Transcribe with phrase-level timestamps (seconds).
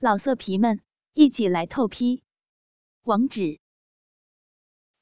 [0.00, 0.80] 老色皮们，
[1.14, 2.22] 一起来透批！
[3.02, 3.58] 网址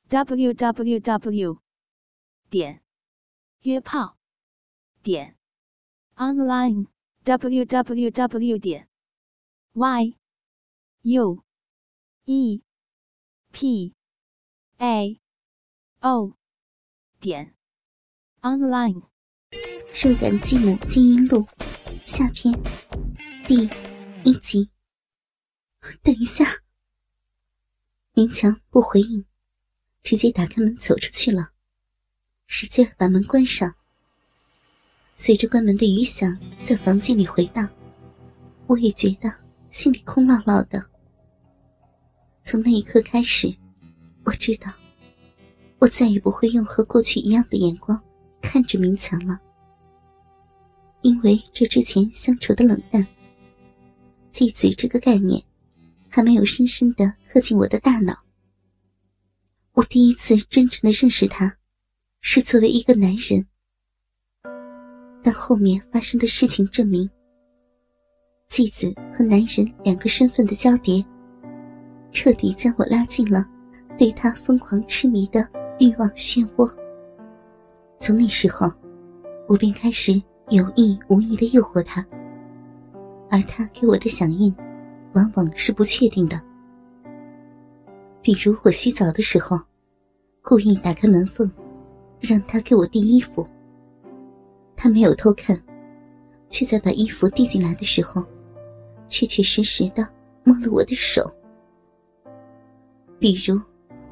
[0.09, 1.61] ：w w w
[2.49, 2.83] 点
[3.61, 4.17] 约炮
[5.03, 5.37] 点
[6.15, 6.87] online
[7.25, 8.89] w w w 点
[9.75, 10.17] y
[11.03, 11.45] u
[12.25, 12.63] e
[13.53, 13.95] p
[14.79, 15.21] a
[16.01, 16.33] o
[17.21, 17.55] 点
[18.41, 19.03] online。
[20.03, 21.47] 肉感继母金银录
[22.03, 22.55] 下篇
[23.47, 23.69] 第
[24.25, 24.76] 一集。
[26.03, 26.45] 等一下，
[28.15, 29.25] 明强不回应，
[30.03, 31.51] 直接打开门走出去了，
[32.47, 33.75] 使劲把门关上。
[35.15, 37.69] 随着关门的余响在房间里回荡，
[38.67, 39.33] 我也觉得
[39.69, 40.85] 心里空落落的。
[42.43, 43.55] 从那一刻开始，
[44.25, 44.71] 我知道，
[45.79, 48.01] 我再也不会用和过去一样的眼光
[48.41, 49.41] 看着明强了，
[51.03, 53.07] 因为这之前相处的冷淡，
[54.31, 55.43] 继子这个概念。
[56.09, 58.15] 还没有深深的刻进我的大脑。
[59.73, 61.57] 我第一次真正的认识他，
[62.21, 63.47] 是作为一个男人。
[65.23, 67.11] 但后面发生的事情证明，
[68.49, 71.05] 继子和男人两个身份的交叠，
[72.11, 73.45] 彻底将我拉进了
[73.99, 75.47] 对他疯狂痴迷的
[75.79, 76.73] 欲望漩涡。
[77.99, 78.73] 从那时候，
[79.49, 80.13] 我便开始
[80.49, 82.07] 有意无意的诱惑他，
[83.31, 84.55] 而他给我的响应。
[85.17, 86.39] 往往是不确定的，
[88.21, 89.59] 比如我洗澡的时候，
[90.43, 91.51] 故意打开门缝，
[92.21, 93.49] 让他给我递衣服。
[94.77, 95.59] 他没有偷看，
[96.51, 98.23] 却在把衣服递进来的时候，
[99.09, 100.07] 确确实实的
[100.45, 101.25] 摸了我的手。
[103.19, 103.59] 比如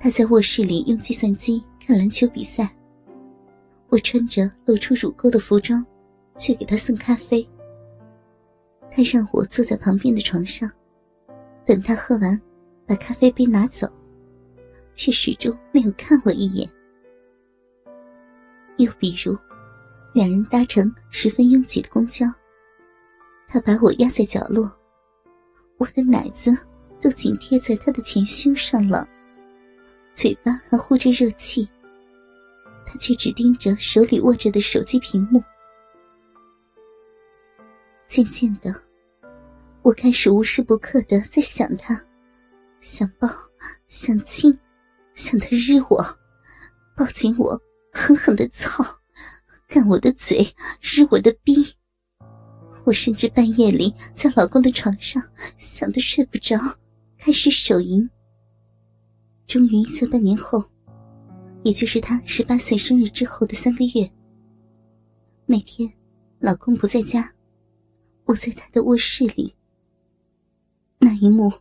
[0.00, 2.74] 他在卧室里用计算机看篮球比赛，
[3.90, 5.84] 我穿着露出乳沟的服装
[6.38, 7.46] 去给他送咖啡，
[8.90, 10.70] 他让我坐在旁边的床上。
[11.66, 12.40] 等他喝完，
[12.86, 13.86] 把咖啡杯拿走，
[14.92, 16.68] 却始终没有看我一眼。
[18.76, 19.36] 又比如，
[20.12, 22.26] 两人搭乘十分拥挤的公交，
[23.48, 24.70] 他把我压在角落，
[25.78, 26.56] 我的奶子
[27.00, 29.08] 都紧贴在他的前胸上了，
[30.12, 31.68] 嘴巴还呼着热气，
[32.84, 35.42] 他却只盯着手里握着的手机屏幕。
[38.06, 38.74] 渐渐的。
[39.84, 41.94] 我开始无时不刻的在想他，
[42.80, 43.28] 想抱，
[43.86, 44.58] 想亲，
[45.12, 46.02] 想他日我，
[46.96, 47.60] 抱紧我，
[47.92, 48.82] 狠狠的操，
[49.68, 50.42] 干我的嘴，
[50.80, 51.54] 日我的逼。
[52.84, 55.22] 我甚至半夜里在老公的床上
[55.58, 56.56] 想的睡不着，
[57.18, 58.08] 开始手淫。
[59.46, 60.64] 终于在半年后，
[61.62, 64.10] 也就是他十八岁生日之后的三个月，
[65.44, 65.92] 那天，
[66.38, 67.30] 老公不在家，
[68.24, 69.54] 我在他的卧室里。
[71.04, 71.52] 那一幕，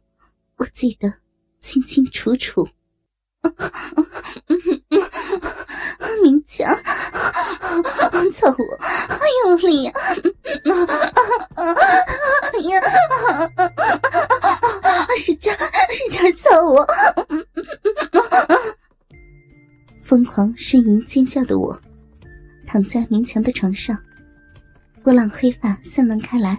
[0.56, 1.14] 我记得
[1.60, 2.66] 清清楚楚。
[6.24, 6.74] 明强，
[8.32, 8.80] 操我，
[9.44, 9.92] 用力呀！
[11.56, 11.66] 哎
[12.70, 12.82] 呀，
[15.18, 15.52] 使劲，
[15.92, 16.88] 使劲操我！
[20.06, 21.78] 疯狂呻吟尖叫的我，
[22.66, 24.02] 躺在明强的床上，
[25.04, 26.58] 波浪黑发散乱开来。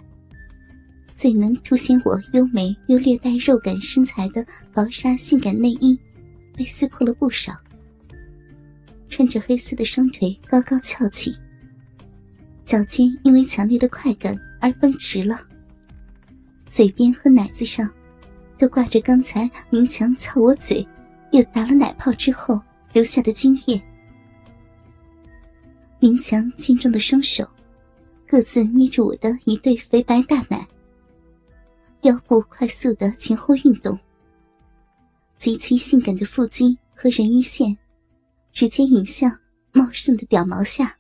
[1.14, 5.98] 最能凸显我优美又略带肉感身材的薄纱性感内衣，
[6.56, 7.52] 被撕破了不少。
[9.08, 11.32] 穿着黑丝的双腿高高翘起，
[12.64, 15.41] 脚尖因为强烈的快感而绷直了。
[16.69, 17.88] 嘴边和奶子上，
[18.58, 20.84] 都挂着刚才明强操我嘴，
[21.30, 22.60] 又打了奶泡之后
[22.92, 23.80] 留下的精液。
[26.00, 27.48] 明强健壮的双手，
[28.26, 30.66] 各自捏住我的一对肥白大奶。
[32.04, 33.98] 腰部快速的前后运动，
[35.38, 37.76] 极其性感的腹肌和人鱼线，
[38.53, 39.31] 直接引向
[39.72, 40.94] 茂盛的屌毛下。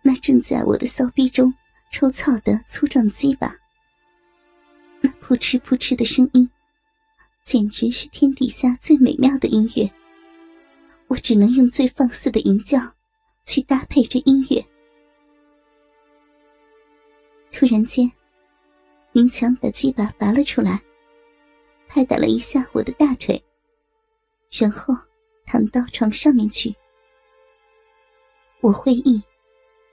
[0.00, 1.52] 那正在我的骚逼中
[1.92, 3.54] 抽操的粗壮鸡巴，
[5.02, 6.48] 那扑哧扑哧的声音，
[7.44, 9.90] 简直是天底下最美妙的音乐。
[11.08, 12.78] 我只能用最放肆的吟叫，
[13.44, 14.64] 去搭配这音乐。
[17.52, 18.10] 突然间。
[19.12, 20.80] 明强把鸡巴拔了出来，
[21.88, 23.42] 拍打了一下我的大腿，
[24.50, 24.94] 然后
[25.44, 26.72] 躺到床上面去。
[28.60, 29.20] 我会意，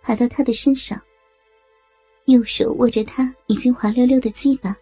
[0.02, 1.02] 爬到他的身上，
[2.25, 4.78] 右手握着他已经滑溜溜的鸡巴，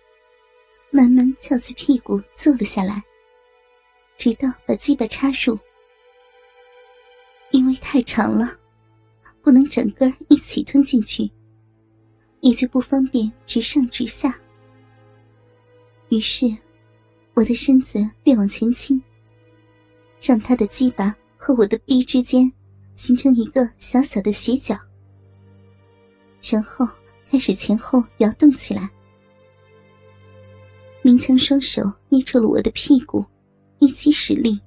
[0.92, 3.02] 慢慢翘起屁股坐了下来，
[4.18, 5.58] 直到把鸡巴插入。
[7.52, 8.60] 因为太长了，
[9.42, 11.32] 不能整根一起吞进去。
[12.46, 14.40] 也就不方便直上直下。
[16.10, 16.46] 于是，
[17.34, 19.02] 我的身子略往前倾，
[20.22, 22.50] 让他的鸡巴和我的臂之间
[22.94, 24.80] 形成一个小小的斜角，
[26.40, 26.88] 然后
[27.32, 28.88] 开始前后摇动起来。
[31.02, 33.26] 明强双手捏住了我的屁股，
[33.80, 34.62] 一起使力。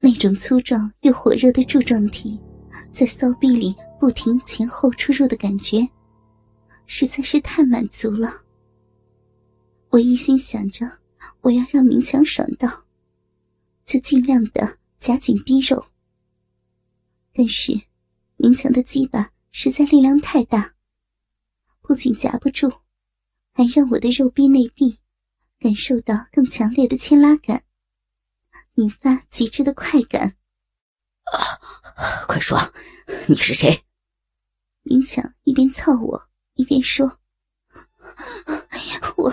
[0.00, 2.40] 那种粗壮又火热的柱状体，
[2.90, 5.86] 在骚逼里不停前后出入的感觉，
[6.86, 8.44] 实在是太满足了。
[9.90, 10.98] 我一心想着
[11.40, 12.84] 我要让明强爽到，
[13.84, 15.84] 就尽量的夹紧逼肉。
[17.34, 17.80] 但是，
[18.36, 20.74] 明强的鸡巴实在力量太大，
[21.80, 22.72] 不仅夹不住。
[23.54, 24.98] 还让我的肉壁内壁
[25.58, 27.64] 感受到更强烈的牵拉感，
[28.76, 30.36] 引发极致的快感。
[31.24, 32.58] 啊，快说，
[33.28, 33.84] 你是谁？
[34.84, 37.06] 明强一边操我一边说
[39.16, 39.32] ：“我我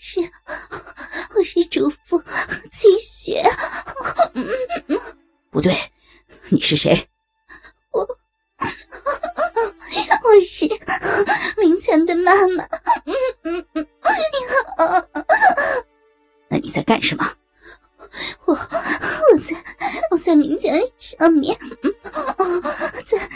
[0.00, 0.20] 是
[1.36, 2.22] 我是主妇
[2.72, 3.42] 齐雪。”
[5.50, 5.76] 不对，
[6.48, 7.08] 你是谁？
[7.90, 8.08] 我我
[10.40, 10.66] 是
[11.60, 12.64] 明强的妈妈。
[16.48, 17.28] 那你在干什么？
[18.46, 19.56] 我我在
[20.10, 21.58] 我在明强上面，
[23.06, 23.27] 在在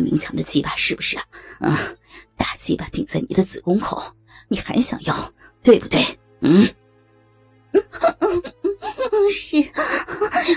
[0.00, 1.24] 明强的鸡巴是不是啊？
[1.60, 1.78] 啊！
[2.36, 4.02] 大鸡巴顶在你的子宫口，
[4.48, 5.32] 你还想要，
[5.62, 6.04] 对不对？
[6.40, 6.66] 嗯，
[9.30, 9.56] 是，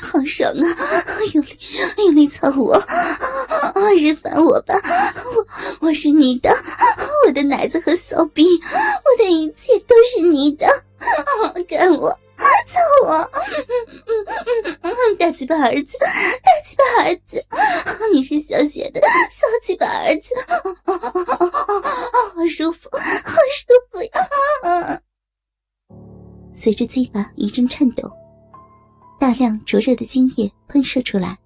[0.01, 0.65] 好爽啊！
[1.33, 1.59] 用力
[1.97, 2.81] 用力操我，
[3.97, 4.73] 日烦我吧！
[5.35, 6.49] 我我是你的，
[7.27, 10.65] 我的奶子和骚逼，我的一切都是你的，
[11.67, 12.17] 干我！
[12.67, 13.31] 操我！
[15.17, 17.45] 大鸡巴儿子，大鸡巴儿子，
[18.11, 19.01] 你是小雪的
[19.31, 20.33] 骚鸡巴儿子，
[20.85, 25.01] 好舒服，好舒服呀！
[26.53, 28.11] 随着鸡巴一阵颤抖，
[29.19, 31.37] 大量灼热的精液喷射出来。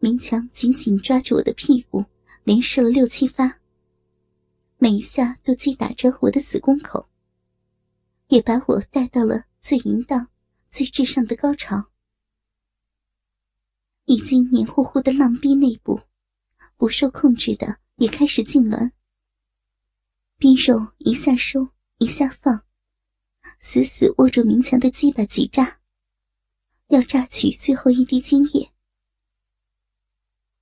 [0.00, 2.04] 明强紧紧抓住我的屁股，
[2.44, 3.58] 连射了六七发，
[4.78, 7.08] 每一下都击打着我的子宫口，
[8.28, 9.42] 也把我带到了。
[9.68, 10.30] 最淫荡、
[10.70, 11.90] 最至上的高潮，
[14.06, 16.00] 已经黏糊糊的浪逼内部，
[16.78, 18.92] 不受控制的也开始痉挛。
[20.38, 21.68] 逼肉一下收
[21.98, 22.64] 一下放，
[23.58, 25.82] 死死握住明强的鸡巴挤扎，
[26.86, 28.72] 要榨取最后一滴精液。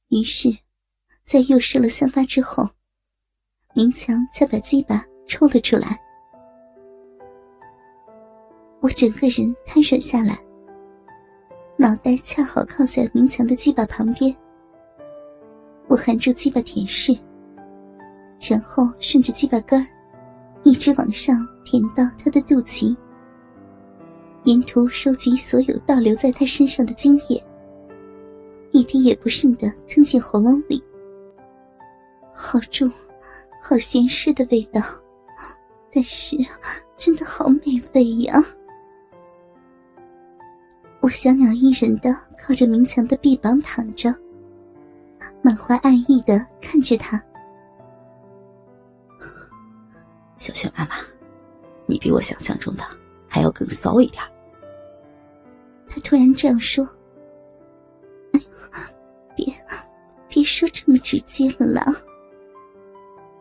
[0.08, 0.48] 于是，
[1.22, 2.74] 在又射了三发之后，
[3.72, 6.05] 明强才把鸡巴抽了出来。
[8.80, 10.38] 我整个人瘫软下来，
[11.76, 14.34] 脑袋恰好靠在明强的鸡巴旁边。
[15.88, 17.18] 我含住鸡巴舔舐，
[18.48, 19.86] 然后顺着鸡巴根儿，
[20.62, 22.94] 一直往上舔到他的肚脐，
[24.44, 27.42] 沿途收集所有倒流在他身上的精液，
[28.72, 30.82] 一滴也不剩的吞进喉咙里。
[32.34, 32.90] 好重，
[33.62, 34.82] 好咸湿的味道，
[35.92, 36.36] 但是
[36.96, 38.44] 真的好美味呀！
[41.06, 44.12] 我小鸟依人的靠着明强的臂膀躺着，
[45.40, 47.16] 满怀爱意的看着他。
[50.36, 50.96] 小雪妈妈，
[51.86, 52.82] 你比我想象中的
[53.28, 54.20] 还要更骚一点。
[55.88, 56.84] 他突然这样说
[58.34, 58.40] ：“哎
[59.36, 59.46] 别，
[60.26, 61.86] 别说这么直接了啦。”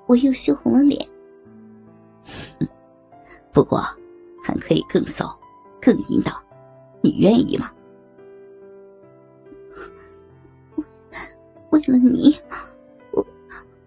[0.05, 1.03] 我又羞红了脸。
[3.51, 3.83] 不过，
[4.43, 5.35] 还可以更骚，
[5.81, 6.44] 更淫荡。
[7.05, 7.71] 你愿意吗？
[11.69, 12.35] 为了你，
[13.11, 13.23] 我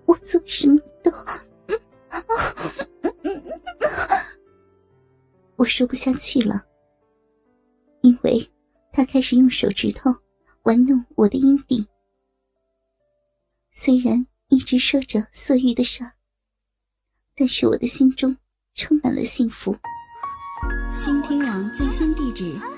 [0.07, 1.11] 我做什么都……
[5.57, 6.65] 我说不下去了，
[8.03, 8.49] 因为
[8.93, 10.15] 他开始用手指头
[10.63, 11.85] 玩弄我的阴蒂。
[13.73, 16.13] 虽然一直说着色欲的事儿，
[17.35, 18.37] 但是我的心中
[18.75, 19.77] 充满了幸福。
[21.01, 22.78] 倾听网最新地址。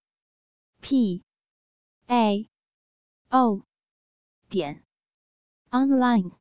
[0.81, 1.23] p
[2.07, 2.49] a
[3.29, 3.63] o
[4.49, 4.83] 点
[5.71, 6.40] online。